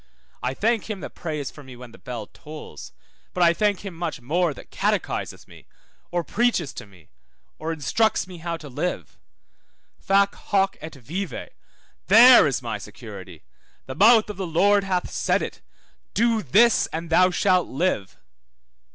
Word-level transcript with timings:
I 0.41 0.55
thank 0.55 0.89
him 0.89 1.01
that 1.01 1.13
prays 1.13 1.51
for 1.51 1.61
me 1.63 1.75
when 1.75 1.91
the 1.91 1.99
bell 1.99 2.25
tolls, 2.25 2.91
but 3.35 3.43
I 3.43 3.53
thank 3.53 3.81
him 3.85 3.93
much 3.93 4.19
more 4.19 4.51
that 4.51 4.71
catechises 4.71 5.47
me, 5.47 5.67
or 6.09 6.23
preaches 6.23 6.73
to 6.73 6.87
me, 6.87 7.09
or 7.59 7.71
instructs 7.71 8.25
me 8.25 8.39
how 8.39 8.57
to 8.57 8.67
live. 8.67 9.19
Fac 9.99 10.33
hoc 10.33 10.75
et 10.81 10.95
vive, 10.95 11.49
there 12.07 12.47
is 12.47 12.63
my 12.63 12.79
security, 12.79 13.43
the 13.85 13.93
mouth 13.93 14.27
of 14.31 14.37
the 14.37 14.47
Lord 14.47 14.83
hath 14.83 15.11
said 15.11 15.43
it, 15.43 15.61
do 16.15 16.41
this 16.41 16.87
and 16.87 17.11
thou 17.11 17.29
shalt 17.29 17.67
live. 17.67 18.17